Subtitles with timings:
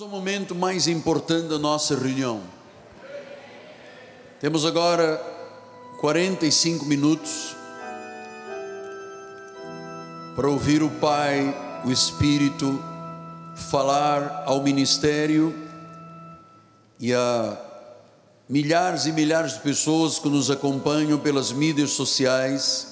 [0.00, 2.40] o momento mais importante da nossa reunião.
[4.40, 5.18] Temos agora
[6.00, 7.54] 45 minutos
[10.34, 12.82] para ouvir o Pai, o Espírito,
[13.54, 15.54] falar ao ministério
[16.98, 17.58] e a
[18.48, 22.89] milhares e milhares de pessoas que nos acompanham pelas mídias sociais.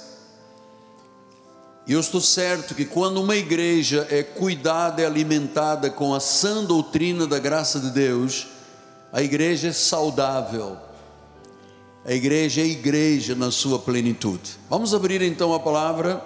[1.88, 6.62] E eu estou certo que quando uma igreja é cuidada e alimentada com a sã
[6.62, 8.46] doutrina da graça de Deus,
[9.10, 10.76] a igreja é saudável.
[12.04, 14.58] A igreja é igreja na sua plenitude.
[14.68, 16.22] Vamos abrir então a palavra,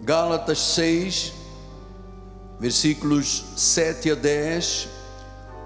[0.00, 1.32] Gálatas 6,
[2.60, 4.88] versículos 7 a 10.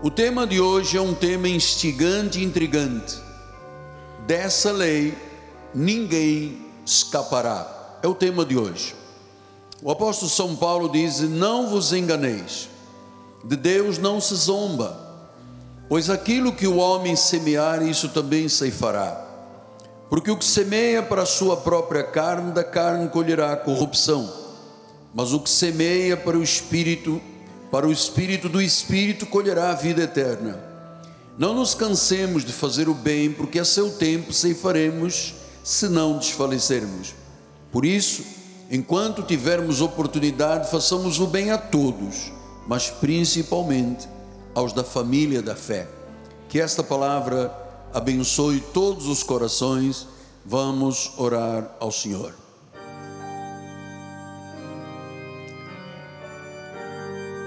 [0.02, 3.18] O tema de hoje é um tema instigante e intrigante.
[4.26, 5.14] Dessa lei
[5.74, 7.98] ninguém escapará.
[8.02, 8.96] É o tema de hoje.
[9.82, 12.68] O apóstolo São Paulo diz: Não vos enganeis,
[13.44, 14.98] de Deus não se zomba,
[15.88, 19.24] pois aquilo que o homem semear, isso também ceifará.
[20.10, 24.32] Porque o que semeia para a sua própria carne, da carne colherá corrupção,
[25.14, 27.20] mas o que semeia para o espírito,
[27.70, 30.58] para o espírito do espírito colherá a vida eterna.
[31.38, 37.14] Não nos cansemos de fazer o bem, porque a seu tempo ceifaremos, se não desfalecermos.
[37.70, 38.24] Por isso,
[38.70, 42.32] enquanto tivermos oportunidade, façamos o bem a todos,
[42.66, 44.08] mas principalmente
[44.54, 45.88] aos da família da fé.
[46.48, 47.52] Que esta palavra
[47.92, 50.06] abençoe todos os corações.
[50.44, 52.34] Vamos orar ao Senhor.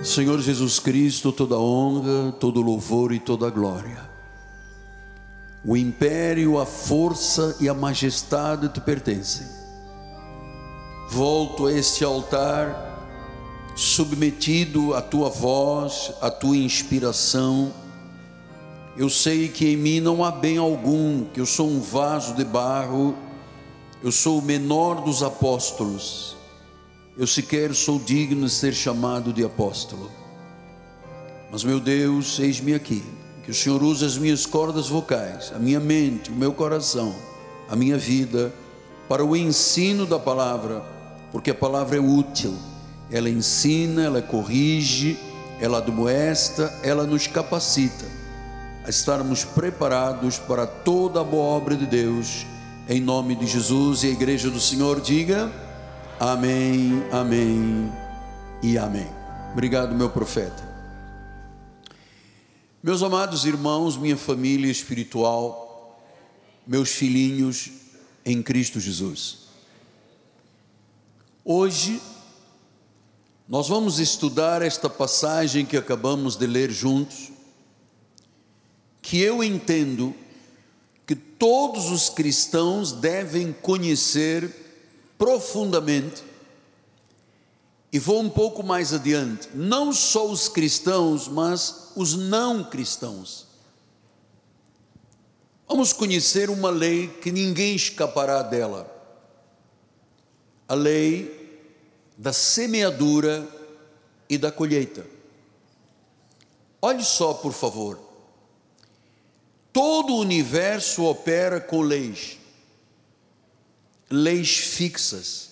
[0.03, 4.09] Senhor Jesus Cristo, toda honra, todo louvor e toda glória.
[5.63, 9.60] O império, a força e a majestade te pertencem.
[11.11, 13.05] Volto a este altar,
[13.75, 17.73] submetido à tua voz, à tua inspiração.
[18.97, 22.43] Eu sei que em mim não há bem algum, que eu sou um vaso de
[22.43, 23.15] barro,
[24.01, 26.31] eu sou o menor dos apóstolos
[27.17, 30.09] eu sequer sou digno de ser chamado de apóstolo.
[31.51, 33.03] Mas, meu Deus, eis-me aqui.
[33.43, 37.13] Que o Senhor use as minhas cordas vocais, a minha mente, o meu coração,
[37.69, 38.53] a minha vida,
[39.09, 40.83] para o ensino da palavra,
[41.31, 42.53] porque a palavra é útil.
[43.09, 45.17] Ela ensina, ela corrige,
[45.59, 48.05] ela admoesta, ela nos capacita
[48.85, 52.45] a estarmos preparados para toda a boa obra de Deus.
[52.89, 55.51] Em nome de Jesus e a igreja do Senhor diga:
[56.19, 57.91] Amém, amém
[58.61, 59.07] e amém.
[59.53, 60.69] Obrigado, meu profeta.
[62.83, 66.01] Meus amados irmãos, minha família espiritual,
[66.65, 67.69] meus filhinhos
[68.25, 69.40] em Cristo Jesus.
[71.43, 71.99] Hoje,
[73.47, 77.31] nós vamos estudar esta passagem que acabamos de ler juntos,
[79.01, 80.13] que eu entendo
[81.07, 84.53] que todos os cristãos devem conhecer
[85.17, 86.23] profundamente.
[87.91, 89.49] E vou um pouco mais adiante.
[89.53, 93.47] Não só os cristãos, mas os não cristãos.
[95.67, 98.90] Vamos conhecer uma lei que ninguém escapará dela.
[100.71, 101.59] A lei
[102.17, 103.45] da semeadura
[104.29, 105.05] e da colheita.
[106.81, 107.99] Olhe só, por favor.
[109.73, 112.37] Todo o universo opera com leis
[114.09, 115.49] leis fixas.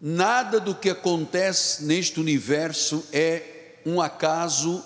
[0.00, 4.84] Nada do que acontece neste universo é um acaso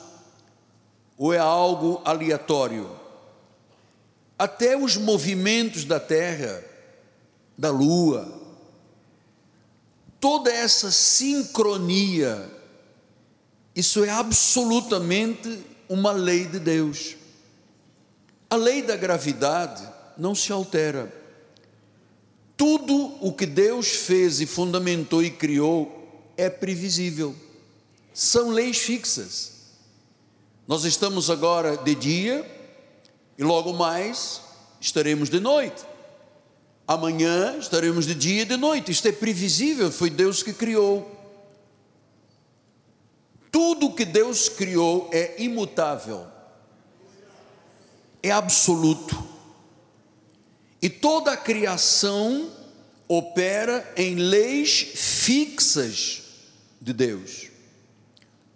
[1.17, 2.91] ou é algo aleatório.
[4.39, 6.62] Até os movimentos da Terra,
[7.56, 8.44] da Lua,
[10.25, 12.51] toda essa sincronia,
[13.77, 17.15] isso é absolutamente uma lei de Deus.
[18.49, 19.87] A lei da gravidade
[20.17, 21.12] não se altera
[22.57, 27.37] tudo o que Deus fez e fundamentou e criou é previsível,
[28.15, 29.53] são leis fixas.
[30.67, 32.50] Nós estamos agora de dia
[33.37, 34.41] e logo mais
[34.81, 35.85] estaremos de noite.
[36.86, 38.92] Amanhã estaremos de dia e de noite.
[38.92, 41.10] Isto é previsível, foi Deus que criou.
[43.50, 46.26] Tudo que Deus criou é imutável,
[48.22, 49.16] é absoluto.
[50.82, 52.50] E toda a criação
[53.08, 56.22] opera em leis fixas
[56.81, 57.48] de Deus.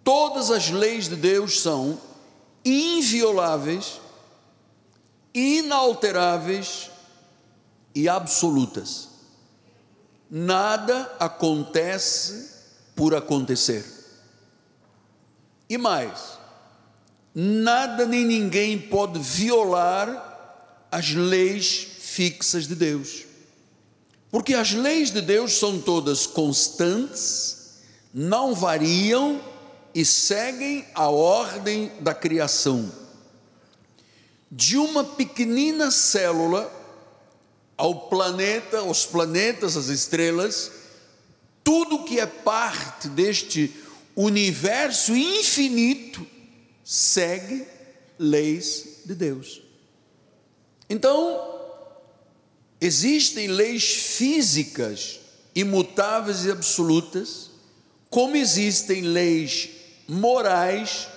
[0.03, 1.99] Todas as leis de Deus são
[2.63, 3.99] invioláveis,
[5.33, 6.88] inalteráveis
[7.93, 9.09] e absolutas.
[10.29, 12.51] Nada acontece
[12.95, 13.85] por acontecer.
[15.69, 16.37] E mais,
[17.33, 23.25] nada nem ninguém pode violar as leis fixas de Deus.
[24.31, 27.79] Porque as leis de Deus são todas constantes,
[28.13, 29.41] não variam
[29.93, 32.91] e seguem a ordem da criação.
[34.51, 36.78] De uma pequenina célula
[37.79, 40.69] ao planeta, aos planetas, às estrelas,
[41.63, 43.73] tudo que é parte deste
[44.17, 46.27] universo infinito
[46.83, 47.65] segue
[48.19, 49.61] leis de Deus.
[50.89, 51.57] Então,
[52.81, 55.21] existem leis físicas
[55.55, 57.49] imutáveis e absolutas,
[58.09, 59.69] como existem leis
[60.05, 61.07] morais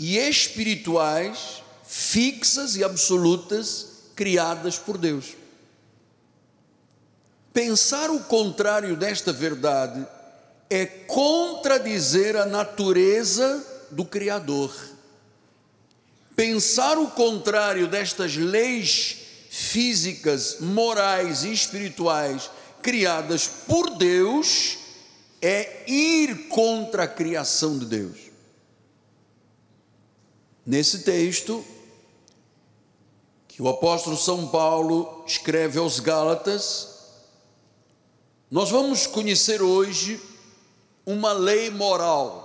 [0.00, 5.45] e espirituais fixas e absolutas criadas por Deus.
[7.56, 10.06] Pensar o contrário desta verdade
[10.68, 14.70] é contradizer a natureza do Criador.
[16.36, 19.16] Pensar o contrário destas leis
[19.48, 22.50] físicas, morais e espirituais
[22.82, 24.76] criadas por Deus
[25.40, 28.18] é ir contra a criação de Deus.
[30.66, 31.64] Nesse texto,
[33.48, 36.95] que o apóstolo São Paulo escreve aos Gálatas,
[38.50, 40.20] nós vamos conhecer hoje
[41.04, 42.44] uma lei moral,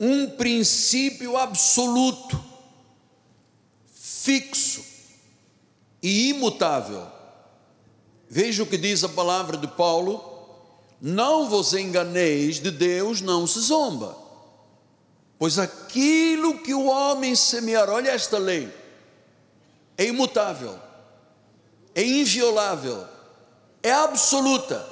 [0.00, 2.42] um princípio absoluto,
[3.94, 4.82] fixo
[6.02, 7.06] e imutável.
[8.28, 10.24] Veja o que diz a palavra de Paulo:
[11.00, 14.16] não vos enganeis, de Deus não se zomba,
[15.38, 18.72] pois aquilo que o homem semear, olha esta lei,
[19.98, 20.78] é imutável,
[21.94, 23.11] é inviolável
[23.82, 24.86] é absoluta.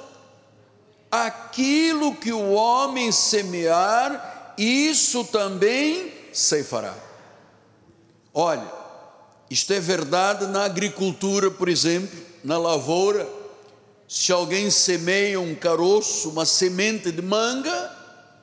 [1.09, 6.95] Aquilo que o homem semear, isso também se fará.
[8.33, 8.71] Olha,
[9.49, 13.27] isto é verdade na agricultura, por exemplo, na lavoura.
[14.07, 17.97] Se alguém semeia um caroço, uma semente de manga,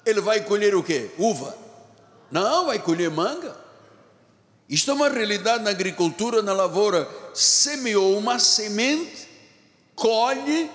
[0.05, 1.11] ele vai colher o quê?
[1.19, 1.57] Uva.
[2.31, 3.57] Não, vai colher manga.
[4.69, 7.09] Isto é uma realidade na agricultura, na lavoura.
[7.33, 9.28] Semeou uma semente,
[9.99, 10.71] colhe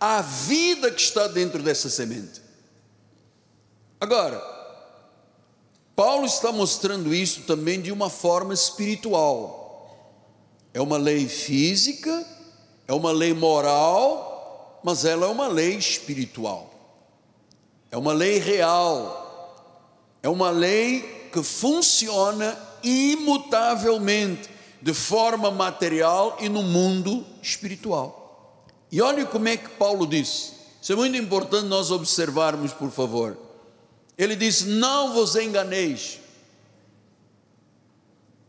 [0.00, 2.40] a vida que está dentro dessa semente.
[4.00, 4.42] Agora,
[5.94, 9.60] Paulo está mostrando isso também de uma forma espiritual.
[10.74, 12.26] É uma lei física,
[12.88, 16.72] é uma lei moral, mas ela é uma lei espiritual.
[17.90, 19.20] É uma lei real.
[20.22, 24.48] É uma lei que funciona imutavelmente
[24.80, 28.21] de forma material e no mundo espiritual.
[28.92, 30.52] E olhe como é que Paulo diz.
[30.80, 33.38] Isso é muito importante nós observarmos, por favor.
[34.18, 36.20] Ele diz: Não vos enganeis.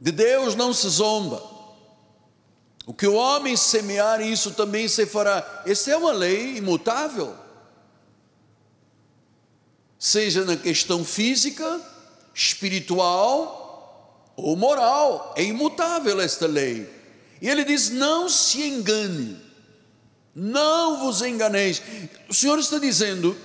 [0.01, 1.41] De Deus não se zomba.
[2.85, 5.63] O que o homem semear, isso também se fará.
[5.65, 7.33] Essa é uma lei imutável.
[9.97, 11.79] Seja na questão física,
[12.33, 15.33] espiritual ou moral.
[15.37, 16.89] É imutável esta lei.
[17.41, 19.42] E ele diz: Não se engane.
[20.35, 21.81] Não vos enganeis.
[22.27, 23.37] O Senhor está dizendo: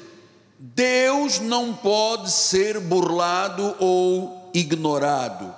[0.59, 5.55] Deus não pode ser burlado ou ignorado.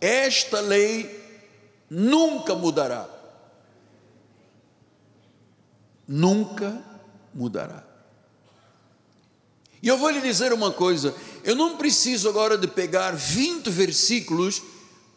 [0.00, 1.20] Esta lei
[1.90, 3.08] nunca mudará.
[6.06, 6.82] Nunca
[7.34, 7.84] mudará.
[9.82, 14.62] E eu vou lhe dizer uma coisa: eu não preciso agora de pegar 20 versículos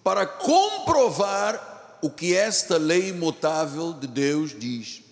[0.04, 5.05] para comprovar o que esta lei imutável de Deus diz.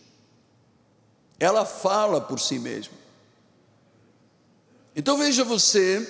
[1.40, 2.94] Ela fala por si mesma.
[4.96, 6.08] Então veja você,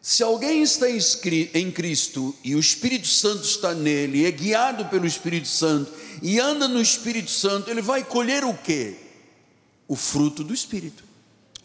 [0.00, 5.48] se alguém está em Cristo e o Espírito Santo está nele, é guiado pelo Espírito
[5.48, 5.92] Santo
[6.22, 8.96] e anda no Espírito Santo, ele vai colher o quê?
[9.86, 11.04] O fruto do Espírito.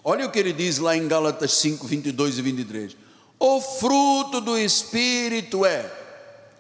[0.03, 2.97] Olha o que ele diz lá em Gálatas 5, 22 e 23.
[3.39, 5.89] O fruto do Espírito é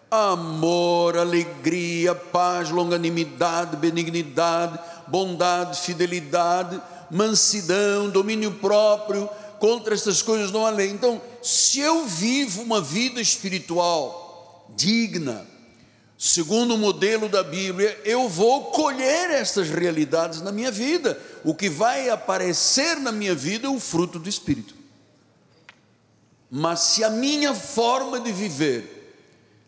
[0.09, 10.69] amor, alegria, paz, longanimidade, benignidade, bondade, fidelidade, mansidão, domínio próprio, contra essas coisas não há
[10.69, 10.89] lei.
[10.89, 15.45] Então, se eu vivo uma vida espiritual digna,
[16.17, 21.19] segundo o modelo da Bíblia, eu vou colher essas realidades na minha vida.
[21.43, 24.75] O que vai aparecer na minha vida é o fruto do Espírito.
[26.49, 29.13] Mas se a minha forma de viver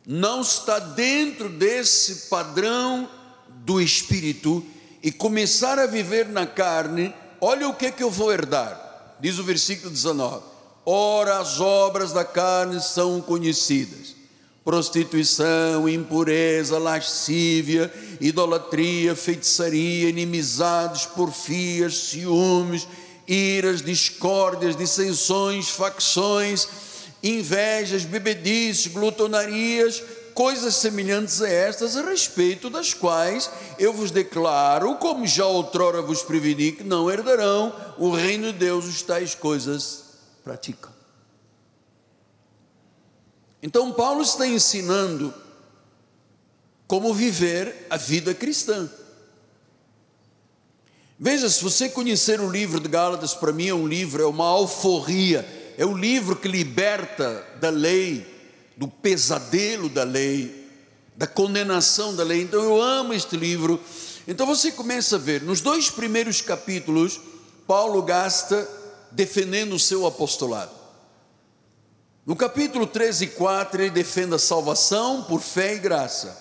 [0.06, 3.10] não está dentro desse padrão
[3.50, 4.66] do Espírito,
[5.02, 9.16] e começar a viver na carne, olha o que é que eu vou herdar.
[9.20, 10.44] Diz o versículo 19:
[10.86, 14.16] Ora, as obras da carne são conhecidas:
[14.64, 22.88] prostituição, impureza, lascívia, idolatria, feitiçaria, inimizades, porfias, ciúmes,
[23.28, 26.68] iras, discórdias, dissensões, facções,
[27.22, 30.02] invejas, bebedices, glutonarias,
[30.38, 36.22] coisas semelhantes a estas, a respeito das quais eu vos declaro, como já outrora vos
[36.22, 40.04] preveni, que não herdarão o reino de Deus, os tais coisas
[40.44, 40.92] praticam.
[43.64, 45.34] Então, Paulo está ensinando
[46.86, 48.88] como viver a vida cristã.
[51.18, 54.46] Veja, se você conhecer o livro de Gálatas, para mim é um livro, é uma
[54.46, 58.37] alforria, é o livro que liberta da lei,
[58.78, 60.68] do pesadelo da lei,
[61.16, 62.44] da condenação da lei.
[62.44, 63.82] Então eu amo este livro.
[64.28, 67.20] Então você começa a ver, nos dois primeiros capítulos,
[67.66, 68.70] Paulo gasta
[69.12, 70.72] defendendo o seu apostolado.
[72.26, 76.38] No capítulo 13 e 4, ele defende a salvação por fé e graça.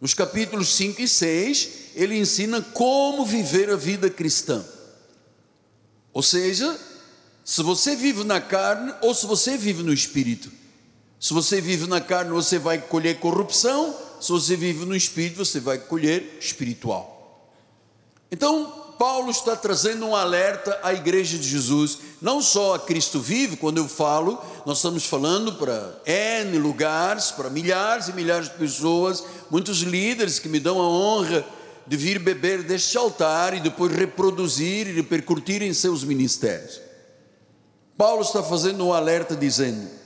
[0.00, 4.64] Nos capítulos 5 e 6, ele ensina como viver a vida cristã.
[6.12, 6.76] Ou seja,
[7.44, 10.50] se você vive na carne ou se você vive no espírito.
[11.22, 13.94] Se você vive na carne, você vai colher corrupção.
[14.20, 17.48] Se você vive no espírito, você vai colher espiritual.
[18.28, 23.56] Então, Paulo está trazendo um alerta à igreja de Jesus, não só a Cristo vive,
[23.56, 24.36] quando eu falo,
[24.66, 30.48] nós estamos falando para N lugares, para milhares e milhares de pessoas, muitos líderes que
[30.48, 31.46] me dão a honra
[31.86, 36.80] de vir beber deste altar e depois reproduzir e repercutir em seus ministérios.
[37.96, 40.01] Paulo está fazendo um alerta dizendo: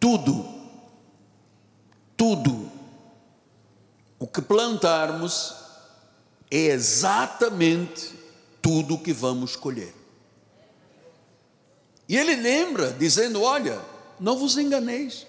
[0.00, 0.48] tudo,
[2.16, 2.70] tudo
[4.18, 5.54] o que plantarmos
[6.50, 8.14] é exatamente
[8.60, 9.94] tudo o que vamos colher.
[12.08, 13.80] E ele lembra, dizendo: Olha,
[14.18, 15.26] não vos enganeis.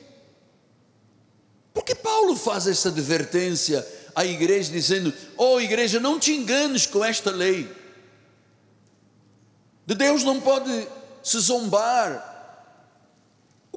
[1.73, 7.29] Porque Paulo faz essa advertência à igreja, dizendo: Oh, igreja, não te enganes com esta
[7.29, 7.71] lei.
[9.85, 10.87] De Deus não pode
[11.21, 12.30] se zombar,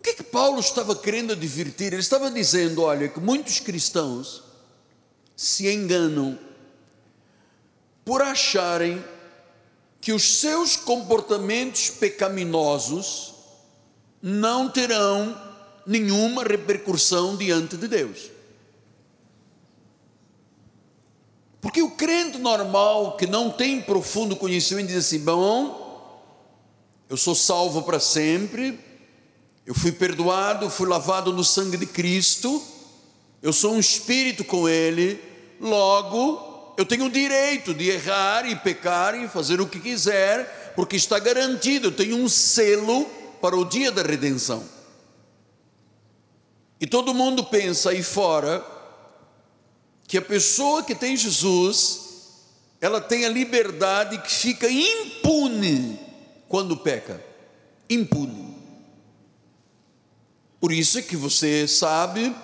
[0.04, 1.86] que é que Paulo estava querendo advertir?
[1.86, 4.44] Ele estava dizendo: olha, que muitos cristãos
[5.34, 6.38] se enganam
[8.04, 9.02] por acharem
[10.02, 13.32] que os seus comportamentos pecaminosos
[14.20, 15.40] não terão
[15.86, 18.30] nenhuma repercussão diante de Deus.
[21.62, 26.20] Porque o crente normal que não tem profundo conhecimento diz assim: bom,
[27.08, 28.78] eu sou salvo para sempre,
[29.66, 32.62] eu fui perdoado, fui lavado no sangue de Cristo,
[33.42, 35.20] eu sou um espírito com Ele,
[35.60, 40.96] logo eu tenho o direito de errar e pecar e fazer o que quiser, porque
[40.96, 43.04] está garantido, eu tenho um selo
[43.40, 44.64] para o dia da redenção.
[46.80, 48.64] E todo mundo pensa aí fora
[50.06, 52.00] que a pessoa que tem Jesus,
[52.80, 55.98] ela tem a liberdade que fica impune
[56.48, 57.22] quando peca.
[57.88, 58.43] Impune.
[60.64, 62.34] Por isso é que você sabe,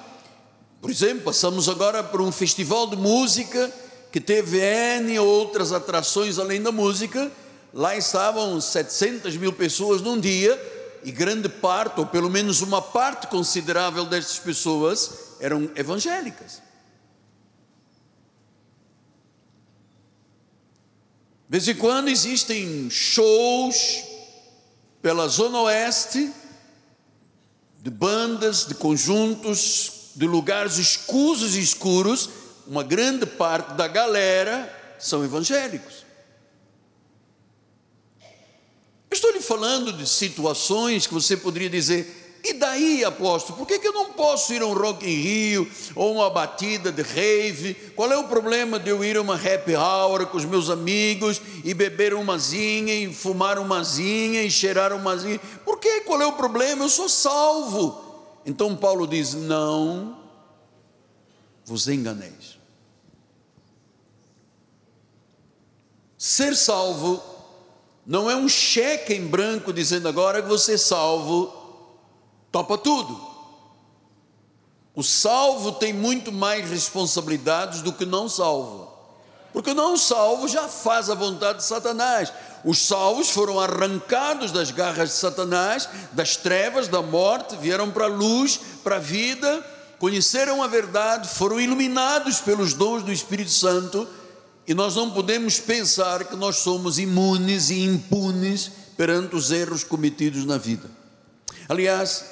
[0.78, 3.72] por exemplo, passamos agora por um festival de música
[4.12, 7.32] que teve N outras atrações além da música.
[7.72, 10.54] Lá estavam 700 mil pessoas num dia
[11.02, 15.10] e grande parte, ou pelo menos uma parte considerável destas pessoas,
[15.40, 16.60] eram evangélicas.
[21.48, 24.04] De vez em quando existem shows
[25.00, 26.30] pela Zona Oeste
[27.82, 32.28] de bandas, de conjuntos, de lugares escusos e escuros,
[32.66, 36.00] uma grande parte da galera são evangélicos.
[39.20, 43.86] estou lhe falando de situações que você poderia dizer, e daí, apóstolo, por que, que
[43.86, 47.74] eu não posso ir a um Rock in Rio ou uma batida de rave?
[47.94, 51.40] Qual é o problema de eu ir a uma happy hour com os meus amigos
[51.62, 55.38] e beber uma zinha e fumar uma zinha e cheirar uma zinha?
[55.64, 56.00] Por que?
[56.00, 56.84] Qual é o problema?
[56.84, 58.40] Eu sou salvo.
[58.46, 60.16] Então Paulo diz: Não
[61.66, 62.58] vos enganeis.
[66.16, 67.22] Ser salvo
[68.06, 71.59] não é um cheque em branco dizendo agora que você é salvo
[72.50, 73.28] topa tudo.
[74.94, 78.90] O salvo tem muito mais responsabilidades do que não salvo.
[79.52, 82.32] Porque o não salvo já faz a vontade de Satanás.
[82.64, 88.08] Os salvos foram arrancados das garras de Satanás, das trevas, da morte, vieram para a
[88.08, 89.64] luz, para a vida,
[89.98, 94.06] conheceram a verdade, foram iluminados pelos dons do Espírito Santo.
[94.68, 100.44] E nós não podemos pensar que nós somos imunes e impunes perante os erros cometidos
[100.44, 100.88] na vida.
[101.68, 102.24] Aliás,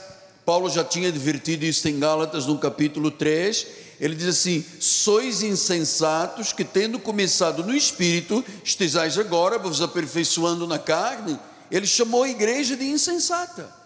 [0.49, 3.67] Paulo já tinha advertido isso em Gálatas no capítulo 3.
[4.00, 10.78] Ele diz assim: Sois insensatos que, tendo começado no espírito, estejais agora vos aperfeiçoando na
[10.78, 11.38] carne.
[11.71, 13.77] Ele chamou a igreja de insensata.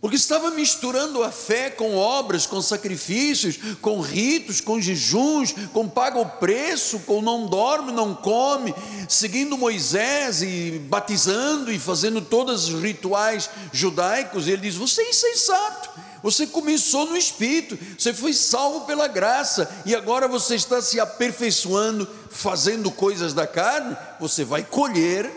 [0.00, 6.20] Porque estava misturando a fé com obras, com sacrifícios, com ritos, com jejuns, com paga
[6.20, 8.72] o preço, com não dorme, não come,
[9.08, 14.46] seguindo Moisés e batizando e fazendo todos os rituais judaicos.
[14.46, 15.90] Ele diz: Você é insensato,
[16.22, 22.08] você começou no Espírito, você foi salvo pela graça e agora você está se aperfeiçoando,
[22.30, 25.28] fazendo coisas da carne, você vai colher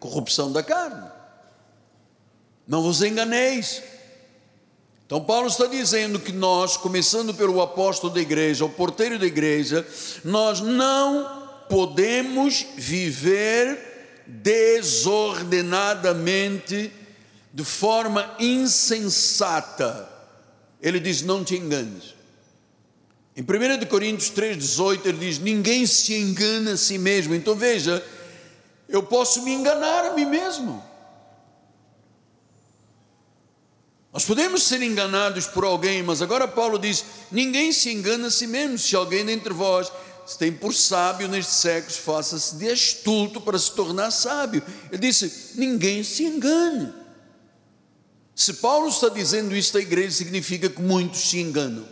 [0.00, 1.08] corrupção da carne.
[2.66, 3.91] Não vos enganeis.
[5.12, 9.86] Então, Paulo está dizendo que nós, começando pelo apóstolo da igreja, o porteiro da igreja,
[10.24, 16.90] nós não podemos viver desordenadamente,
[17.52, 20.08] de forma insensata.
[20.80, 22.14] Ele diz: não te enganes.
[23.36, 27.34] Em 1 Coríntios 3,18 ele diz: ninguém se engana a si mesmo.
[27.34, 28.02] Então veja,
[28.88, 30.82] eu posso me enganar a mim mesmo.
[34.12, 38.46] Nós podemos ser enganados por alguém, mas agora Paulo diz: ninguém se engana a si
[38.46, 38.78] mesmo.
[38.78, 39.90] Se alguém dentre vós
[40.26, 44.62] se tem por sábio neste século, faça-se de astuto para se tornar sábio.
[44.90, 46.92] Ele disse: ninguém se engane.
[48.34, 51.86] Se Paulo está dizendo isso à igreja, significa que muitos se enganam.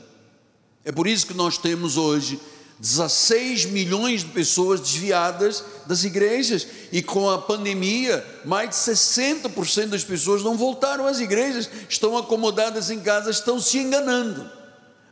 [0.84, 2.40] É por isso que nós temos hoje
[2.80, 10.02] 16 milhões de pessoas desviadas das igrejas, e com a pandemia, mais de 60% das
[10.02, 14.50] pessoas não voltaram às igrejas, estão acomodadas em casa, estão se enganando,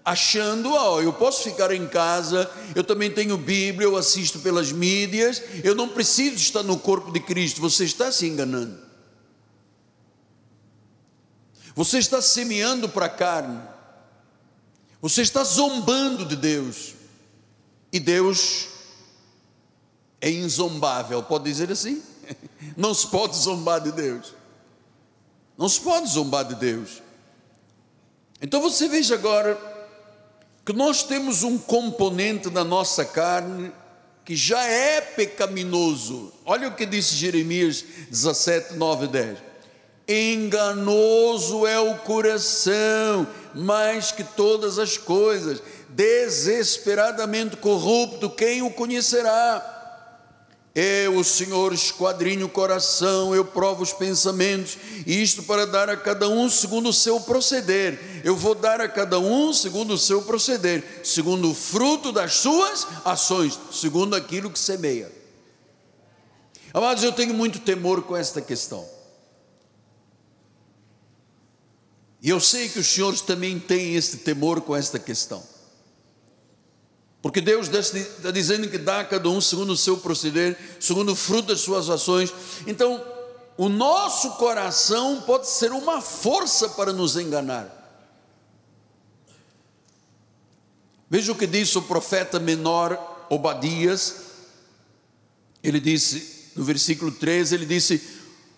[0.03, 4.73] achando, ó, oh, eu posso ficar em casa, eu também tenho Bíblia, eu assisto pelas
[4.73, 8.79] mídias, eu não preciso estar no corpo de Cristo, você está se enganando.
[11.75, 13.61] Você está semeando para a carne,
[15.03, 16.98] você está zombando de Deus.
[17.93, 18.69] E Deus
[20.21, 22.03] é inzombável, pode dizer assim?
[22.77, 24.35] Não se pode zombar de Deus.
[25.57, 27.03] Não se pode zombar de Deus.
[28.41, 29.59] Então você veja agora
[30.65, 33.73] que nós temos um componente da nossa carne
[34.25, 36.33] que já é pecaminoso.
[36.45, 39.39] Olha o que disse Jeremias 17, 9 e 10.
[40.07, 49.77] Enganoso é o coração, mais que todas as coisas desesperadamente corrupto, quem o conhecerá?
[50.75, 56.29] Eu, o Senhor, esquadrinho o coração, eu provo os pensamentos, isto para dar a cada
[56.29, 58.23] um segundo o seu proceder.
[58.23, 62.87] Eu vou dar a cada um segundo o seu proceder, segundo o fruto das suas
[63.05, 65.11] ações, segundo aquilo que semeia.
[66.73, 68.87] Amados, eu tenho muito temor com esta questão.
[72.23, 75.43] E eu sei que os senhores também têm este temor com esta questão.
[77.21, 81.17] Porque Deus está dizendo que dá a cada um segundo o seu proceder, segundo o
[81.17, 82.33] fruto das suas ações.
[82.67, 83.05] Então,
[83.57, 87.75] o nosso coração pode ser uma força para nos enganar.
[91.11, 94.15] Veja o que disse o profeta menor Obadias.
[95.63, 98.01] Ele disse, no versículo 13, ele disse: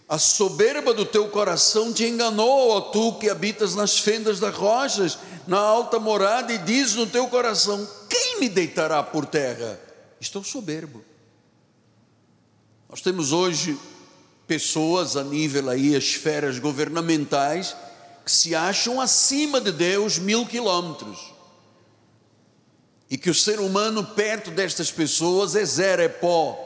[0.07, 5.18] A soberba do teu coração te enganou, ó tu que habitas nas fendas das rochas,
[5.46, 7.88] na alta morada, e diz no teu coração:
[8.40, 9.79] me deitará por terra?
[10.18, 11.05] Estou soberbo.
[12.88, 13.79] Nós temos hoje
[14.46, 17.76] pessoas a nível aí, esferas governamentais,
[18.24, 21.33] que se acham acima de Deus mil quilômetros.
[23.09, 26.59] E que o ser humano perto destas pessoas é zero, é pó.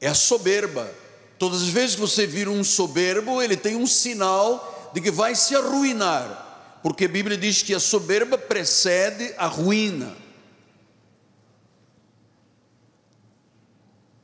[0.00, 0.90] É a soberba.
[1.38, 5.34] Todas as vezes que você vira um soberbo, ele tem um sinal de que vai
[5.34, 6.80] se arruinar.
[6.82, 10.14] Porque a Bíblia diz que a soberba precede a ruína.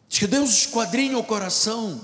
[0.08, 2.00] Que Deus esquadrinha o coração,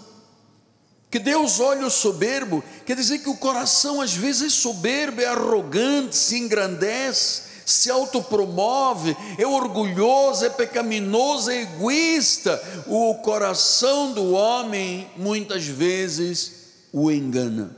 [1.11, 5.27] que Deus olha o soberbo, quer dizer que o coração às vezes é soberbo, é
[5.27, 12.61] arrogante, se engrandece, se autopromove, é orgulhoso, é pecaminoso, é egoísta.
[12.87, 16.53] O coração do homem muitas vezes
[16.93, 17.75] o engana.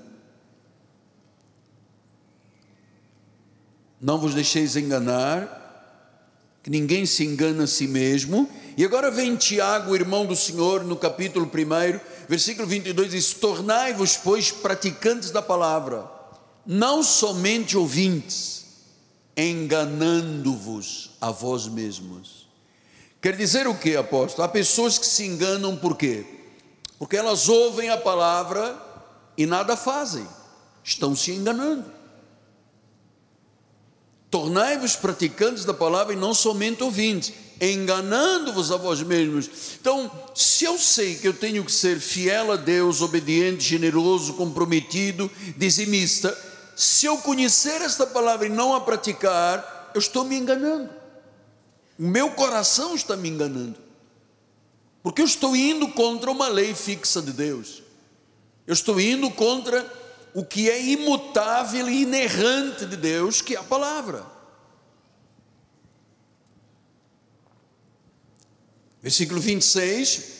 [4.01, 5.65] Não vos deixeis enganar,
[6.63, 8.51] que ninguém se engana a si mesmo.
[8.77, 14.51] E agora vem Tiago, irmão do Senhor, no capítulo 1, versículo 22, diz: Tornai-vos, pois,
[14.51, 16.07] praticantes da palavra,
[16.67, 18.67] não somente ouvintes,
[19.35, 22.47] enganando-vos a vós mesmos.
[23.23, 24.45] Quer dizer o que, apóstolo?
[24.45, 26.27] Há pessoas que se enganam por quê?
[26.99, 28.79] Porque elas ouvem a palavra
[29.39, 30.29] e nada fazem,
[30.85, 31.91] estão se enganando.
[34.31, 39.49] Tornai-vos praticantes da palavra e não somente ouvintes, enganando-vos a vós mesmos.
[39.81, 45.31] Então, se eu sei que eu tenho que ser fiel a Deus, obediente, generoso, comprometido,
[45.57, 46.37] dizimista,
[46.77, 50.91] se eu conhecer esta palavra e não a praticar, eu estou me enganando.
[51.99, 53.79] O meu coração está me enganando.
[55.03, 57.83] Porque eu estou indo contra uma lei fixa de Deus.
[58.67, 59.91] Eu estou indo contra
[60.35, 64.36] o que é imutável e inerrante de Deus, que é a palavra.
[69.07, 70.35] Versículo 26.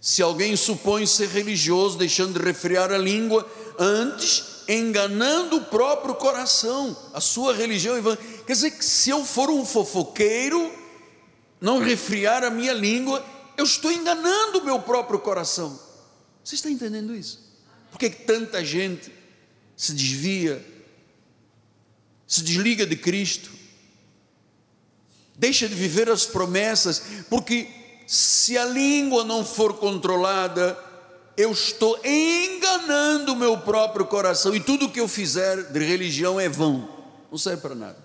[0.00, 6.96] Se alguém supõe ser religioso, deixando de refriar a língua, antes enganando o próprio coração,
[7.14, 7.94] a sua religião
[8.44, 10.76] Quer dizer que se eu for um fofoqueiro,
[11.60, 13.24] não refriar a minha língua,
[13.56, 15.78] eu estou enganando o meu próprio coração.
[16.42, 17.38] Você está entendendo isso?
[17.92, 19.12] Por que tanta gente
[19.76, 20.66] se desvia,
[22.26, 23.52] se desliga de Cristo,
[25.36, 27.78] deixa de viver as promessas, porque
[28.10, 30.76] se a língua não for controlada,
[31.36, 36.48] eu estou enganando o meu próprio coração e tudo que eu fizer de religião é
[36.48, 36.88] vão,
[37.30, 37.98] não serve para nada.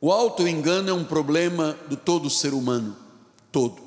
[0.00, 2.96] O auto-engano é um problema de todo ser humano,
[3.52, 3.82] todo.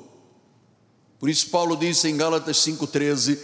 [1.18, 3.40] Por isso, Paulo disse em Gálatas 5,13: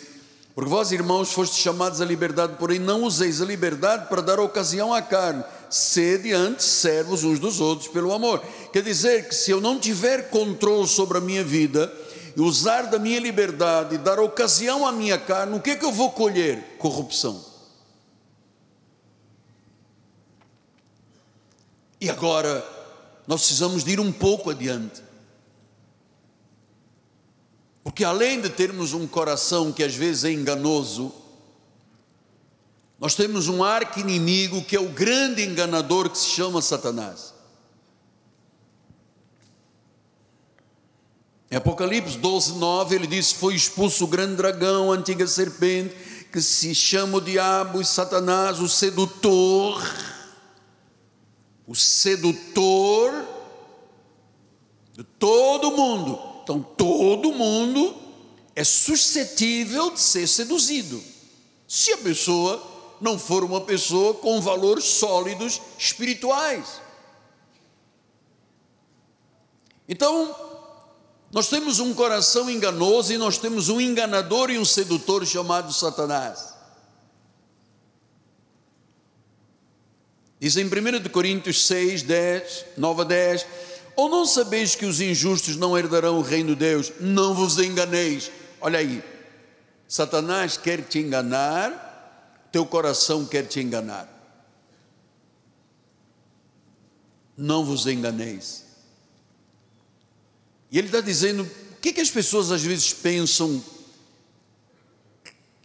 [0.55, 4.95] Porque vós, irmãos, fostes chamados à liberdade, porém não useis a liberdade para dar ocasião
[4.95, 5.42] à carne,
[5.75, 8.41] sede antes servos uns dos outros pelo amor.
[8.73, 11.93] Quer dizer que se eu não tiver controle sobre a minha vida,
[12.37, 16.11] usar da minha liberdade, dar ocasião à minha carne, o que é que eu vou
[16.11, 16.77] colher?
[16.79, 17.45] Corrupção.
[22.01, 22.67] E agora,
[23.27, 25.03] nós precisamos de ir um pouco adiante.
[27.85, 31.22] Porque além de termos um coração que às vezes é enganoso,
[33.03, 37.35] nós temos um arco inimigo que é o grande enganador que se chama Satanás.
[41.51, 45.97] Em Apocalipse 12, 9, ele diz: Foi expulso o grande dragão, a antiga serpente,
[46.33, 49.83] que se chama o diabo e Satanás, o sedutor
[51.67, 53.12] o sedutor
[54.93, 56.21] de todo mundo.
[56.45, 57.97] Então, todo mundo
[58.55, 61.03] é suscetível de ser seduzido.
[61.67, 62.72] Se a pessoa
[63.03, 66.81] não for uma pessoa com valores sólidos espirituais.
[69.88, 70.35] Então,
[71.33, 76.55] nós temos um coração enganoso e nós temos um enganador e um sedutor chamado Satanás.
[80.38, 83.47] Diz em 1 Coríntios 6, 10, 9 a 10:
[83.97, 86.93] Ou não sabeis que os injustos não herdarão o reino de Deus?
[87.01, 88.31] Não vos enganeis.
[88.61, 89.03] Olha aí,
[89.88, 91.92] Satanás quer te enganar,
[92.53, 94.09] teu coração quer te enganar.
[97.37, 98.67] Não vos enganeis.
[100.71, 103.65] E ele está dizendo: o que, que as pessoas às vezes pensam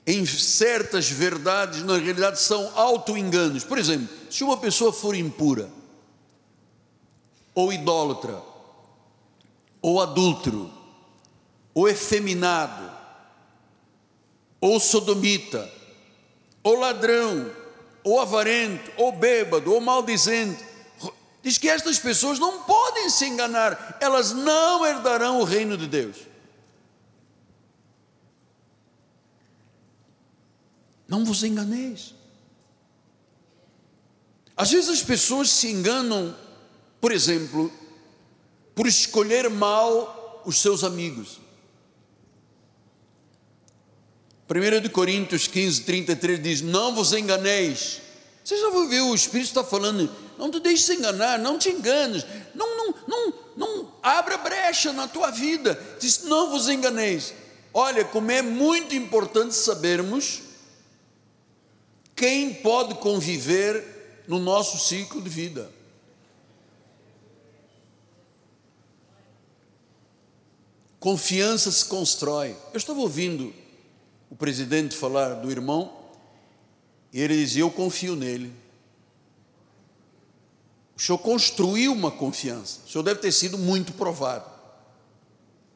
[0.06, 3.66] em certas verdades, na realidade são auto-enganos.
[3.66, 5.70] Por exemplo, se uma pessoa for impura,
[7.54, 8.42] ou idólatra,
[9.82, 10.72] ou adúltero,
[11.74, 12.90] ou efeminado,
[14.62, 15.77] ou sodomita,
[16.68, 17.50] ou ladrão,
[18.04, 20.62] ou avarento, ou bêbado, ou maldizente,
[21.42, 26.18] diz que estas pessoas não podem se enganar, elas não herdarão o reino de Deus.
[31.08, 32.14] Não vos enganeis.
[34.58, 36.36] Às vezes as pessoas se enganam,
[37.00, 37.72] por exemplo,
[38.76, 41.40] por escolher mal os seus amigos.
[44.50, 48.02] 1 de Coríntios 15, 33 diz: Não vos enganeis.
[48.44, 52.78] Você já ouviu o Espírito está falando, não te deixes enganar, não te enganes, não,
[52.78, 55.78] não, não, não abra brecha na tua vida.
[56.00, 57.34] Diz: Não vos enganeis.
[57.74, 60.42] Olha, como é muito importante sabermos
[62.16, 65.70] quem pode conviver no nosso ciclo de vida.
[71.00, 72.56] Confiança se constrói.
[72.74, 73.54] Eu estava ouvindo
[74.30, 75.92] o presidente falar do irmão,
[77.12, 78.54] e ele dizia: Eu confio nele.
[80.96, 84.50] O senhor construiu uma confiança, o senhor deve ter sido muito provado.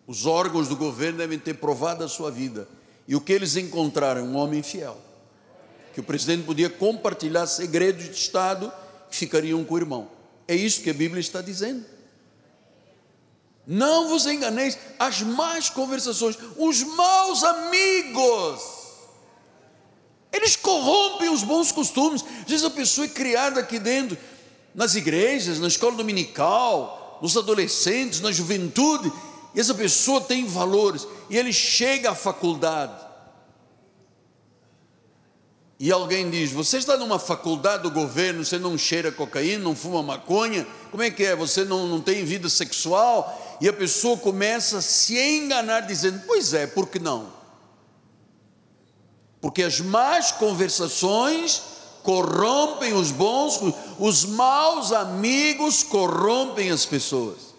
[0.08, 2.68] Os órgãos do governo devem ter provado a sua vida.
[3.08, 4.24] E o que eles encontraram?
[4.24, 4.98] Um homem fiel
[5.94, 8.72] que o presidente podia compartilhar segredos de Estado
[9.10, 10.10] que ficariam com o irmão.
[10.48, 11.86] É isso que a Bíblia está dizendo.
[13.66, 18.82] Não vos enganeis, as más conversações, os maus amigos,
[20.32, 22.24] eles corrompem os bons costumes.
[22.44, 24.18] Às vezes a pessoa é criada aqui dentro,
[24.74, 29.12] nas igrejas, na escola dominical, nos adolescentes, na juventude,
[29.54, 32.94] e essa pessoa tem valores, e ele chega à faculdade,
[35.78, 40.04] e alguém diz: Você está numa faculdade do governo, você não cheira cocaína, não fuma
[40.04, 41.36] maconha, como é que é?
[41.36, 43.51] Você não, não tem vida sexual?
[43.62, 47.32] E a pessoa começa a se enganar, dizendo: Pois é, por que não?
[49.40, 51.62] Porque as más conversações
[52.02, 53.60] corrompem os bons,
[54.00, 57.51] os maus amigos corrompem as pessoas.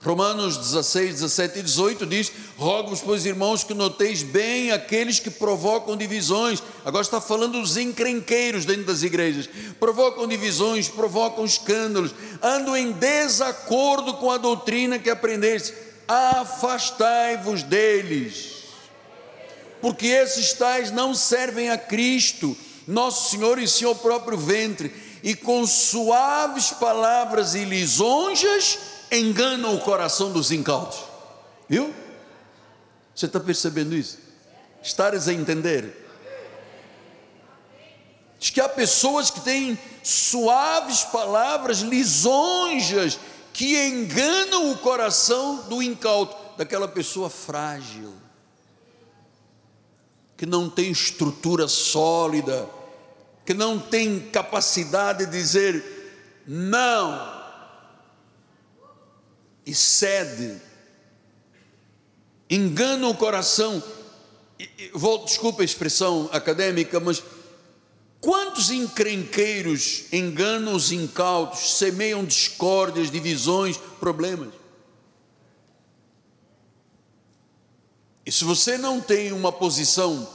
[0.00, 5.96] Romanos 16, 17 e 18 diz: Rogo-vos, pois, irmãos, que noteis bem aqueles que provocam
[5.96, 6.62] divisões.
[6.84, 9.48] Agora está falando dos encrenqueiros dentro das igrejas.
[9.80, 15.74] Provocam divisões, provocam escândalos, andam em desacordo com a doutrina que aprendeste.
[16.06, 18.62] Afastai-vos deles,
[19.80, 22.56] porque esses tais não servem a Cristo,
[22.86, 30.32] nosso Senhor e seu próprio ventre, e com suaves palavras e lisonjas enganam o coração
[30.32, 30.98] dos incautos.
[31.68, 31.94] Viu?
[33.14, 34.18] Você está percebendo isso?
[34.82, 36.06] Estares a entender?
[38.38, 43.18] Diz que há pessoas que têm suaves palavras, lisonjas,
[43.52, 48.14] que enganam o coração do incauto, daquela pessoa frágil,
[50.36, 52.68] que não tem estrutura sólida,
[53.44, 57.37] que não tem capacidade de dizer não
[59.68, 60.58] e cede,
[62.48, 63.82] engana o coração.
[64.94, 67.22] Vou, desculpa a expressão acadêmica, mas
[68.18, 74.54] quantos encrenqueiros enganam os incautos, semeiam discórdias, divisões, problemas?
[78.24, 80.26] E se você não tem uma posição,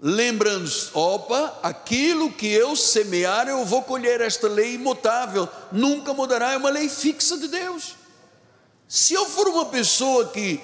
[0.00, 6.56] lembrando-se, opa, aquilo que eu semear, eu vou colher esta lei imutável, nunca mudará, é
[6.56, 8.05] uma lei fixa de Deus.
[8.88, 10.60] Se eu for uma pessoa que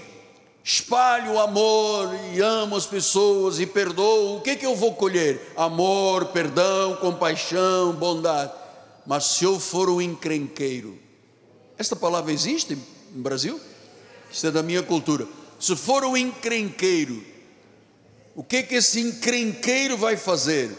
[0.62, 5.52] espalho amor e amo as pessoas e perdoo, o que, que eu vou colher?
[5.56, 8.52] Amor, perdão, compaixão, bondade.
[9.04, 10.96] Mas se eu for um encrenqueiro,
[11.76, 12.78] esta palavra existe
[13.12, 13.60] no Brasil?
[14.30, 15.26] Isso é da minha cultura.
[15.58, 17.24] Se for um encrenqueiro,
[18.36, 20.70] o que que esse encrenqueiro vai fazer?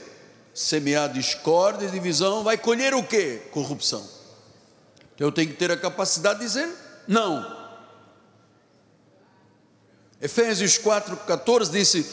[0.53, 3.41] Semear discórdia e divisão, vai colher o que?
[3.51, 4.08] Corrupção.
[5.13, 7.63] Então eu tenho que ter a capacidade de dizer não.
[10.21, 12.05] Efésios 4,14 disse: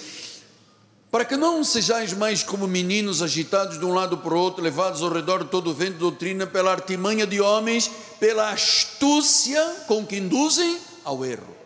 [1.11, 5.01] Para que não sejais mais como meninos agitados de um lado para o outro, levados
[5.01, 10.05] ao redor de todo o vento de doutrina, pela artimanha de homens, pela astúcia com
[10.05, 11.57] que induzem ao erro.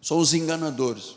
[0.00, 1.16] São os enganadores.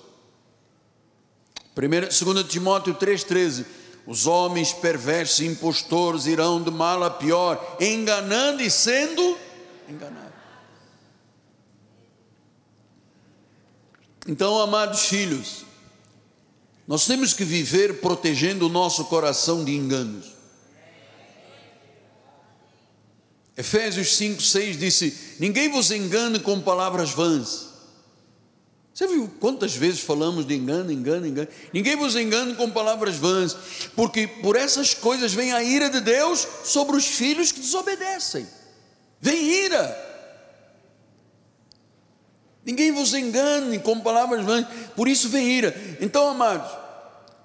[1.74, 3.66] 2 Timóteo 3,13:
[4.06, 9.38] Os homens perversos e impostores irão de mal a pior, enganando e sendo
[9.88, 10.25] enganados.
[14.28, 15.66] Então, amados filhos,
[16.88, 20.34] nós temos que viver protegendo o nosso coração de enganos.
[23.58, 27.74] Efésios 5, 6 disse: Ninguém vos engane com palavras vãs.
[28.94, 31.50] Você viu quantas vezes falamos de engano, engano, engano?
[31.74, 33.56] Ninguém vos engane com palavras vãs,
[33.96, 38.48] porque por essas coisas vem a ira de Deus sobre os filhos que desobedecem.
[39.20, 40.05] Vem ira.
[42.66, 45.98] Ninguém vos engane com palavras vãs, por isso vem ira.
[46.02, 46.72] Então, amados,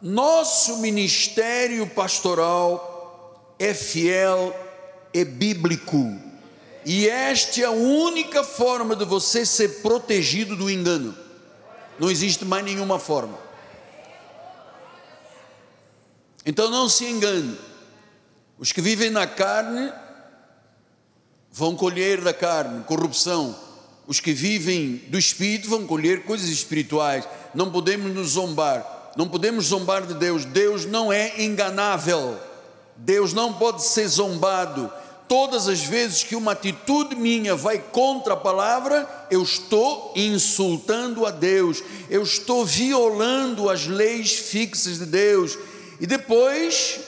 [0.00, 4.56] nosso ministério pastoral é fiel,
[5.12, 6.18] é bíblico,
[6.86, 11.14] e esta é a única forma de você ser protegido do engano.
[11.98, 13.38] Não existe mais nenhuma forma.
[16.46, 17.58] Então não se engane.
[18.58, 19.92] Os que vivem na carne
[21.52, 23.54] vão colher da carne corrupção
[24.06, 27.28] os que vivem do Espírito vão colher coisas espirituais.
[27.54, 29.12] Não podemos nos zombar.
[29.16, 30.44] Não podemos zombar de Deus.
[30.44, 32.38] Deus não é enganável.
[32.96, 34.92] Deus não pode ser zombado.
[35.28, 41.30] Todas as vezes que uma atitude minha vai contra a palavra, eu estou insultando a
[41.30, 45.56] Deus, eu estou violando as leis fixas de Deus,
[46.00, 46.98] e depois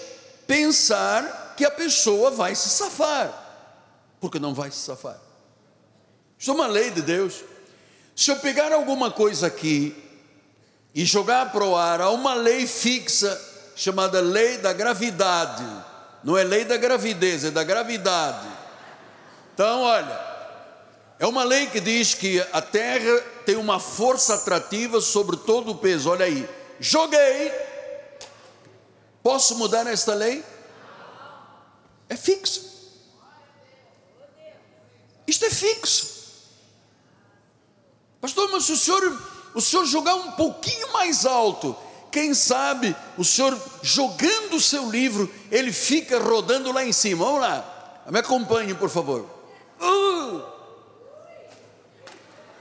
[0.47, 3.33] pensar que a pessoa vai se safar,
[4.21, 5.19] porque não vai se safar.
[6.43, 7.45] Isso é uma lei de Deus.
[8.17, 9.95] Se eu pegar alguma coisa aqui
[10.93, 13.41] e jogar para o ar, há uma lei fixa
[13.77, 15.65] chamada lei da gravidade.
[16.25, 18.49] Não é lei da gravidez, é da gravidade.
[19.55, 20.33] Então, olha,
[21.21, 25.77] É uma lei que diz que a terra tem uma força atrativa sobre todo o
[25.77, 26.11] peso.
[26.11, 26.51] Olha aí,
[26.81, 27.53] joguei.
[29.23, 30.45] Posso mudar esta lei?
[32.09, 32.69] É fixo.
[35.25, 36.12] Isto é fixo.
[38.23, 39.21] Pastor, mas se o senhor,
[39.53, 41.77] o senhor jogar um pouquinho mais alto,
[42.09, 47.25] quem sabe o senhor jogando o seu livro, ele fica rodando lá em cima.
[47.25, 49.29] Vamos lá, me acompanhe, por favor.
[49.81, 50.41] Uh!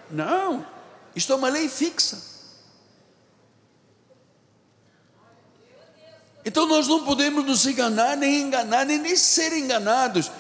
[0.10, 0.66] Não,
[1.16, 2.20] isto é uma lei fixa.
[6.44, 10.32] Então nós não podemos nos enganar, nem enganar, nem, nem ser enganados.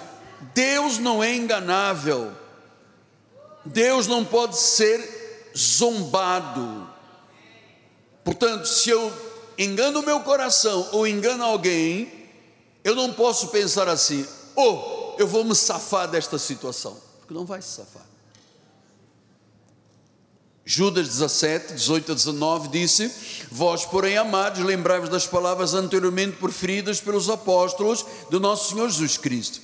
[0.55, 2.41] Deus não é enganável.
[3.65, 5.10] Deus não pode ser
[5.57, 6.89] zombado.
[8.23, 9.11] Portanto, se eu
[9.57, 12.11] engano o meu coração ou engano alguém,
[12.83, 17.61] eu não posso pensar assim: oh, eu vou me safar desta situação, porque não vai
[17.61, 18.11] se safar.
[20.63, 23.11] Judas 17, 18 a 19 disse:
[23.51, 29.61] Vós, porém, amados, lembrai-vos das palavras anteriormente proferidas pelos apóstolos do nosso Senhor Jesus Cristo,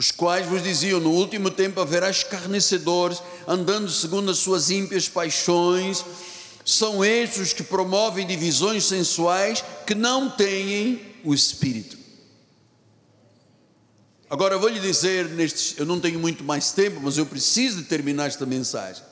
[0.00, 6.02] os quais vos diziam: No último tempo haverá escarnecedores, andando segundo as suas ímpias paixões.
[6.64, 11.98] São estes os que promovem divisões sensuais que não têm o Espírito.
[14.30, 17.82] Agora eu vou lhe dizer, nestes, eu não tenho muito mais tempo, mas eu preciso
[17.82, 19.02] de terminar esta mensagem.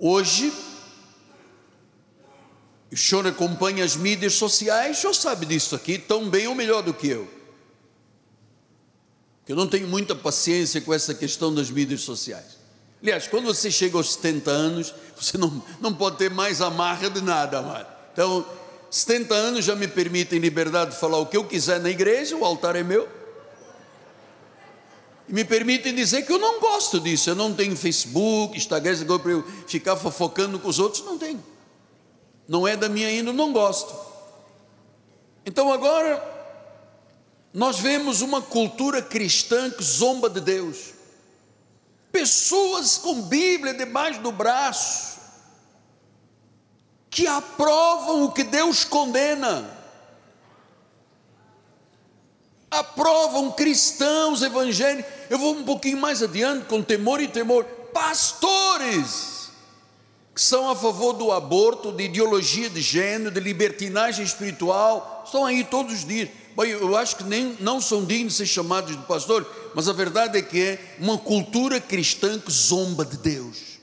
[0.00, 0.52] Hoje,
[2.90, 6.82] o senhor acompanha as mídias sociais, o senhor sabe disso aqui tão bem ou melhor
[6.82, 7.33] do que eu.
[9.46, 12.56] Eu não tenho muita paciência com essa questão das mídias sociais.
[13.02, 17.20] Aliás, quando você chega aos 70 anos, você não, não pode ter mais amarra de
[17.20, 17.86] nada, amado.
[18.12, 18.46] Então,
[18.90, 22.44] 70 anos já me permitem liberdade de falar o que eu quiser na igreja, o
[22.44, 23.06] altar é meu.
[25.28, 27.30] E me permitem dizer que eu não gosto disso.
[27.30, 31.04] Eu não tenho Facebook, Instagram, para eu ficar fofocando com os outros.
[31.04, 31.42] Não tenho.
[32.46, 33.94] Não é da minha índole, não gosto.
[35.46, 36.33] Então agora,
[37.54, 40.92] nós vemos uma cultura cristã que zomba de Deus.
[42.12, 45.20] Pessoas com Bíblia debaixo do braço,
[47.08, 49.74] que aprovam o que Deus condena
[52.78, 55.10] aprovam cristãos evangélicos.
[55.30, 57.64] Eu vou um pouquinho mais adiante, com temor e temor.
[57.92, 59.32] Pastores
[60.34, 65.62] que são a favor do aborto, de ideologia de gênero, de libertinagem espiritual, estão aí
[65.62, 66.28] todos os dias.
[66.54, 69.92] Bom, eu acho que nem, não são dignos de ser chamados de pastor, mas a
[69.92, 73.74] verdade é que é uma cultura cristã que zomba de Deus.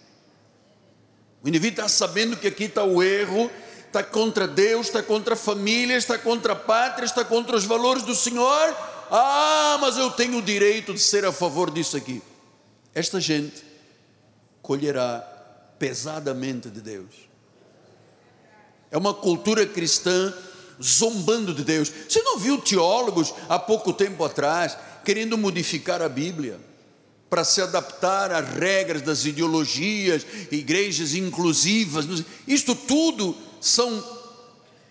[1.44, 3.52] O indivíduo está sabendo que aqui está o erro,
[3.88, 8.04] está contra Deus, está contra a família, está contra a pátria, está contra os valores
[8.04, 8.76] do Senhor.
[9.12, 12.22] Ah, mas eu tenho o direito de ser a favor disso aqui.
[12.96, 13.64] Esta gente
[14.62, 15.20] colherá
[15.78, 17.32] pesadamente de Deus.
[18.90, 20.34] É uma cultura cristã
[20.82, 21.92] zombando de Deus.
[22.08, 26.60] Você não viu teólogos há pouco tempo atrás querendo modificar a Bíblia?
[27.32, 32.06] para se adaptar às regras das ideologias, igrejas inclusivas.
[32.46, 34.04] Isto tudo são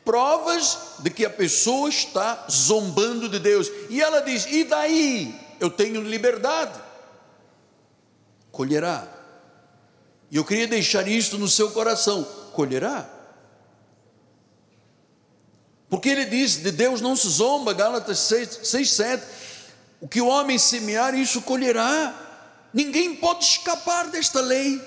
[0.02, 3.70] provas de que a pessoa está zombando de Deus.
[3.90, 5.38] E ela diz: e daí?
[5.60, 6.80] Eu tenho liberdade.
[8.50, 9.06] Colherá.
[10.30, 12.24] E eu queria deixar isto no seu coração:
[12.54, 13.19] colherá.
[15.90, 19.26] Porque ele diz: de Deus não se zomba, Gálatas 6, 6 7.
[20.00, 22.14] O que o homem semear, isso colherá.
[22.72, 24.80] Ninguém pode escapar desta lei.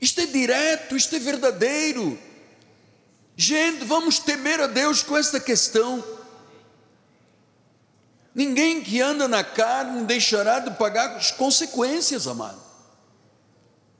[0.00, 2.18] Isto é direto, isto é verdadeiro.
[3.36, 6.04] Gente, vamos temer a Deus com esta questão.
[8.34, 12.61] Ninguém que anda na carne deixará de pagar as consequências, amado.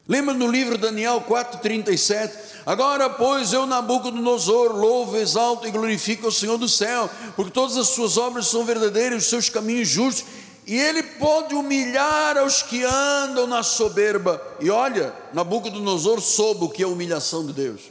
[0.09, 2.33] Lembra no livro Daniel 4,37?
[2.67, 7.89] Agora, pois, eu, Nabucodonosor, louvo, exalto e glorifico o Senhor do céu, porque todas as
[7.89, 10.25] suas obras são verdadeiras, os seus caminhos justos,
[10.67, 14.41] e ele pode humilhar aos que andam na soberba.
[14.61, 17.83] E olha, Nabucodonosor soube o que é humilhação de Deus.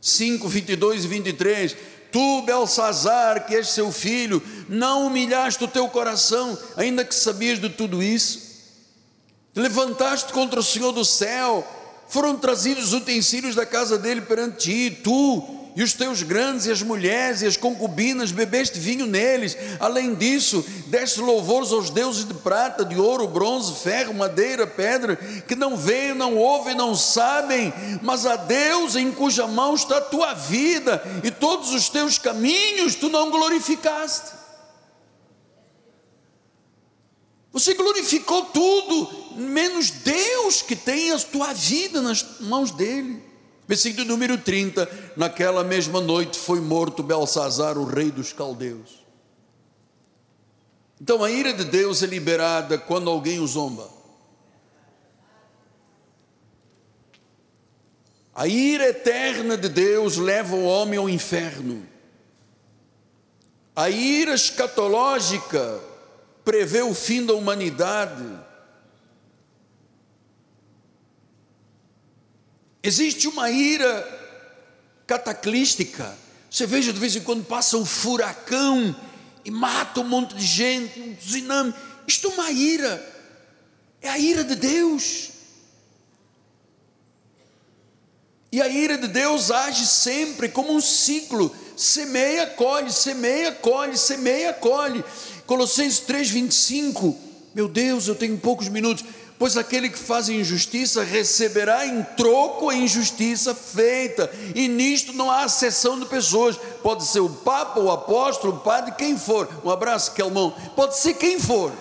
[0.00, 1.76] 5, 22 e 23.
[2.12, 7.70] Tu, Belsazar, que és seu filho, não humilhaste o teu coração, ainda que sabias de
[7.70, 8.43] tudo isso.
[9.54, 11.64] Te levantaste contra o Senhor do céu,
[12.08, 15.44] foram trazidos os utensílios da casa dele perante ti, tu
[15.76, 19.56] e os teus grandes, e as mulheres, e as concubinas, bebeste vinho neles.
[19.78, 25.54] Além disso, deste louvores aos deuses de prata, de ouro, bronze, ferro, madeira, pedra, que
[25.54, 30.34] não veem, não ouvem, não sabem, mas a Deus em cuja mão está a tua
[30.34, 34.43] vida, e todos os teus caminhos tu não glorificaste.
[37.54, 43.22] Você glorificou tudo, menos Deus que tem a tua vida nas mãos dele.
[43.68, 49.04] Versículo número 30: Naquela mesma noite foi morto Belsazar, o rei dos caldeus.
[51.00, 53.88] Então a ira de Deus é liberada quando alguém o zomba.
[58.34, 61.86] A ira eterna de Deus leva o homem ao inferno.
[63.76, 65.93] A ira escatológica
[66.44, 68.24] prevê o fim da humanidade.
[72.82, 74.06] Existe uma ira
[75.06, 76.16] cataclística.
[76.50, 78.94] Você veja de vez em quando passa um furacão
[79.44, 81.74] e mata um monte de gente, um tsunami.
[82.06, 83.14] Isto é uma ira.
[84.02, 85.30] É a ira de Deus.
[88.52, 94.52] E a ira de Deus age sempre como um ciclo: semeia, colhe, semeia, colhe, semeia,
[94.52, 95.02] colhe.
[95.46, 97.16] Colossenses 3,25.
[97.54, 99.04] Meu Deus, eu tenho poucos minutos.
[99.38, 105.42] Pois aquele que faz injustiça receberá em troco a injustiça feita, e nisto não há
[105.42, 106.56] acessão de pessoas.
[106.82, 109.48] Pode ser o Papa, o apóstolo, o padre, quem for.
[109.64, 110.54] Um abraço, Kelmão.
[110.76, 111.72] Pode ser quem for.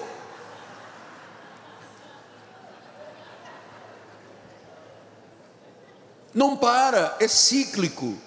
[6.34, 8.18] Não para, é cíclico.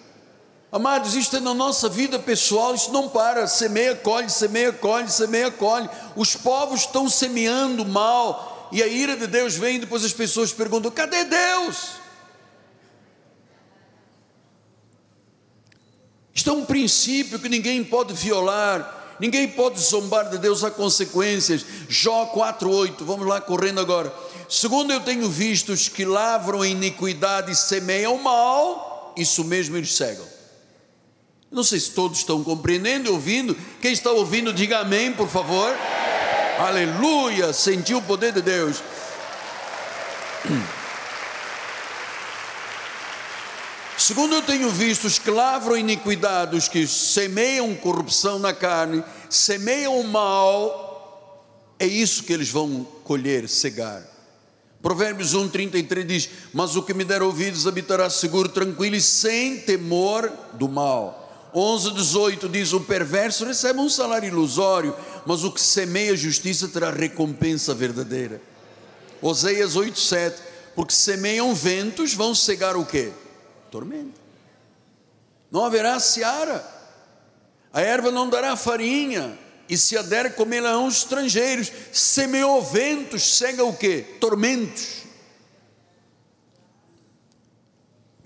[0.70, 5.50] Amados, isto é na nossa vida pessoal, isso não para, semeia, colhe, semeia, colhe, semeia,
[5.50, 5.88] colhe.
[6.16, 10.90] Os povos estão semeando mal, e a ira de Deus vem, depois as pessoas perguntam:
[10.90, 11.92] cadê Deus?
[16.34, 21.64] Isto é um princípio que ninguém pode violar, ninguém pode zombar de Deus, há consequências.
[21.88, 24.12] Jó 4,8, vamos lá correndo agora.
[24.48, 29.94] Segundo eu tenho visto, os que lavram a iniquidade e semeiam mal, isso mesmo eles
[29.94, 30.35] cegam.
[31.56, 33.56] Não sei se todos estão compreendendo e ouvindo.
[33.80, 35.74] Quem está ouvindo, diga amém, por favor.
[36.58, 37.50] Aleluia!
[37.54, 38.82] Sentiu o poder de Deus.
[43.96, 50.02] Segundo eu tenho visto, os que lavram iniquidade, os que semeiam corrupção na carne, semeiam
[50.02, 51.42] mal,
[51.78, 54.02] é isso que eles vão colher, cegar.
[54.82, 59.56] Provérbios 1, 33 diz: Mas o que me der ouvidos habitará seguro, tranquilo e sem
[59.60, 61.25] temor do mal.
[61.58, 64.94] 11, 18 diz: O perverso recebe um salário ilusório,
[65.24, 68.42] mas o que semeia justiça terá recompensa verdadeira.
[69.22, 70.42] Oseias 8, 7:
[70.74, 73.10] Porque semeiam ventos, vão cegar o que?
[73.70, 74.20] Tormenta.
[75.50, 76.62] Não haverá seara,
[77.72, 81.72] a erva não dará farinha, e se a der comerão os estrangeiros.
[81.90, 84.02] Semeou ventos, cega o que?
[84.20, 85.05] Tormentos.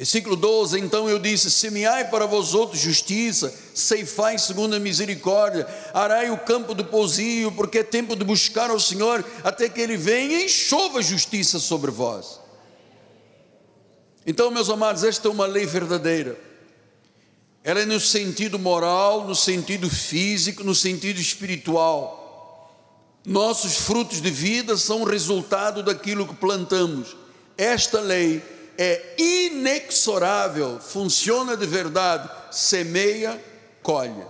[0.01, 6.31] Versículo 12: Então eu disse: Semeai para vós outros justiça, ceifai segundo a misericórdia, arai
[6.31, 10.43] o campo do pousio, porque é tempo de buscar ao Senhor, até que Ele venha
[10.43, 12.41] e chova justiça sobre vós.
[14.27, 16.35] Então, meus amados, esta é uma lei verdadeira.
[17.63, 22.75] Ela é no sentido moral, no sentido físico, no sentido espiritual.
[23.23, 27.15] Nossos frutos de vida são resultado daquilo que plantamos.
[27.59, 28.43] Esta lei
[28.83, 33.39] é inexorável, funciona de verdade, semeia,
[33.83, 34.25] colhe.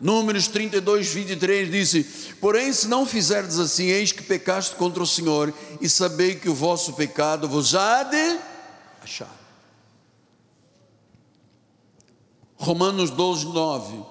[0.00, 5.54] Números 32, 23 disse: Porém, se não fizerdes assim, eis que pecaste contra o Senhor,
[5.80, 8.36] e sabei que o vosso pecado vos há de
[9.00, 9.34] achar.
[12.56, 14.04] Romanos 12, 9: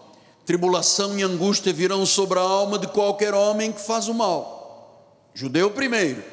[0.46, 5.72] Tribulação e angústia virão sobre a alma de qualquer homem que faz o mal, judeu
[5.72, 6.24] primeiro,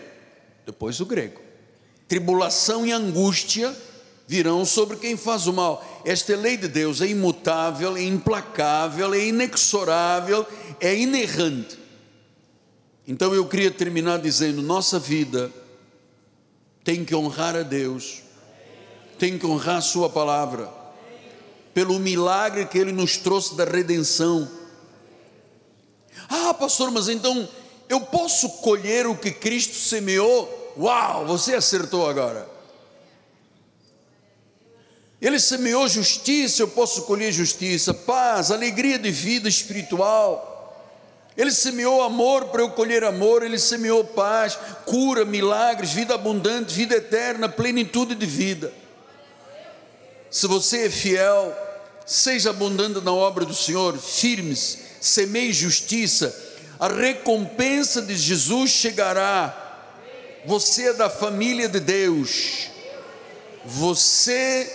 [0.64, 1.41] depois o grego
[2.13, 3.75] tribulação e angústia
[4.27, 6.03] virão sobre quem faz o mal.
[6.05, 10.47] Esta lei de Deus é imutável, é implacável, é inexorável,
[10.79, 11.79] é inerrante.
[13.09, 15.51] Então eu queria terminar dizendo: nossa vida
[16.85, 18.21] tem que honrar a Deus,
[19.19, 20.71] tem que honrar a Sua palavra,
[21.73, 24.47] pelo milagre que Ele nos trouxe da redenção.
[26.29, 27.49] Ah, pastor, mas então
[27.89, 30.62] eu posso colher o que Cristo semeou?
[30.77, 32.49] Uau, você acertou agora.
[35.20, 40.51] Ele semeou justiça, eu posso colher justiça, paz, alegria de vida espiritual.
[41.37, 46.97] Ele semeou amor para eu colher amor, ele semeou paz, cura, milagres, vida abundante, vida
[46.97, 48.73] eterna, plenitude de vida.
[50.29, 51.57] Se você é fiel,
[52.05, 56.37] seja abundante na obra do Senhor, firmes, semeie justiça,
[56.81, 59.62] a recompensa de Jesus chegará
[60.45, 62.68] você é da família de Deus,
[63.64, 64.74] você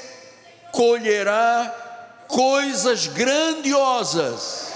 [0.72, 1.74] colherá
[2.28, 4.68] coisas grandiosas.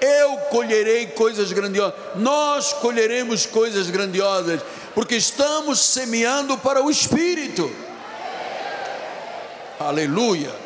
[0.00, 4.60] Eu colherei coisas grandiosas, nós colheremos coisas grandiosas,
[4.94, 7.70] porque estamos semeando para o Espírito.
[9.78, 10.61] Aleluia.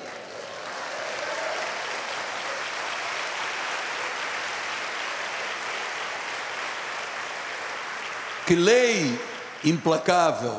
[8.46, 9.18] Que lei
[9.64, 10.54] implacável.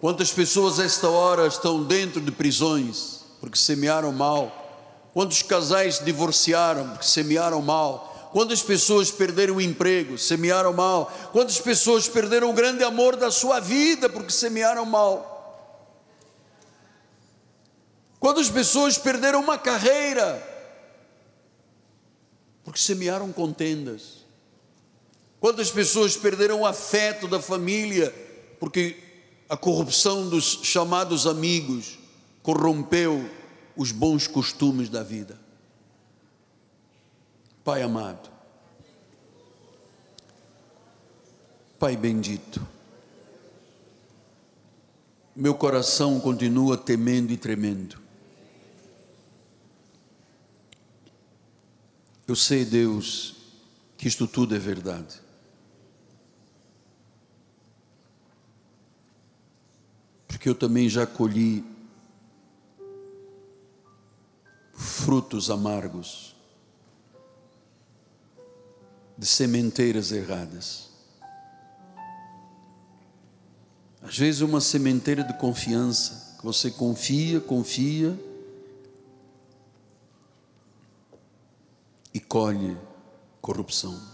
[0.00, 5.10] Quantas pessoas a esta hora estão dentro de prisões porque semearam mal?
[5.12, 8.30] Quantos casais divorciaram porque semearam mal?
[8.32, 11.12] Quantas pessoas perderam o emprego, semearam mal?
[11.32, 15.28] Quantas pessoas perderam o grande amor da sua vida porque semearam mal?
[18.20, 20.40] Quantas pessoas perderam uma carreira
[22.62, 24.21] porque semearam contendas?
[25.42, 28.14] Quantas pessoas perderam o afeto da família
[28.60, 28.96] porque
[29.48, 31.98] a corrupção dos chamados amigos
[32.44, 33.28] corrompeu
[33.74, 35.36] os bons costumes da vida?
[37.64, 38.30] Pai amado,
[41.76, 42.64] Pai bendito,
[45.34, 47.98] meu coração continua temendo e tremendo.
[52.28, 53.34] Eu sei, Deus,
[53.98, 55.20] que isto tudo é verdade.
[60.32, 61.62] Porque eu também já colhi
[64.72, 66.34] frutos amargos
[69.16, 70.88] de sementeiras erradas.
[74.00, 78.18] Às vezes, uma sementeira de confiança, que você confia, confia
[82.12, 82.76] e colhe
[83.40, 84.11] corrupção.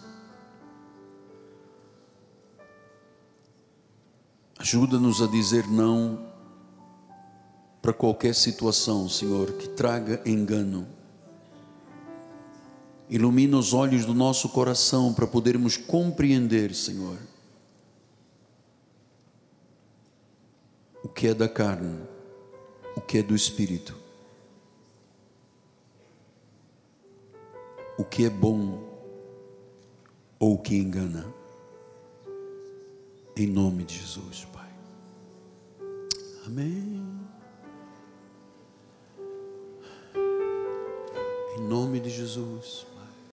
[4.58, 6.26] Ajuda-nos a dizer não
[7.80, 10.86] para qualquer situação, Senhor, que traga engano.
[13.08, 17.16] Ilumina os olhos do nosso coração para podermos compreender, Senhor,
[21.02, 22.02] o que é da carne,
[22.96, 23.96] o que é do espírito,
[27.96, 28.82] o que é bom
[30.38, 31.37] ou o que engana.
[33.40, 34.68] Em nome de Jesus, Pai.
[36.44, 37.06] Amém.
[41.56, 42.84] Em nome de Jesus.